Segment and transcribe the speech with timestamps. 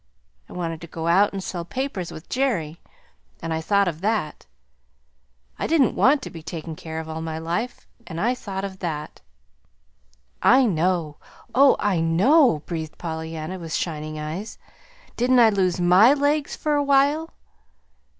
[0.49, 2.79] I wanted to go out and sell papers with Jerry;
[3.39, 4.47] and I thought of that.
[5.59, 8.79] I didn't want to be taken care of all my life; and I thought of
[8.79, 9.21] that."
[10.41, 11.17] "I know,
[11.53, 14.57] oh, I know," breathed Pollyanna, with shining eyes.
[15.17, 17.29] "Didn't I lose MY legs for a while?"